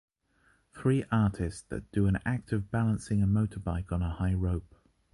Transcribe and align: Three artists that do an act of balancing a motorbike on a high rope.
Three 0.73 1.05
artists 1.11 1.61
that 1.69 1.91
do 1.91 2.07
an 2.07 2.17
act 2.25 2.51
of 2.53 2.71
balancing 2.71 3.21
a 3.21 3.27
motorbike 3.27 3.91
on 3.91 4.01
a 4.01 4.09
high 4.09 4.33
rope. 4.33 4.73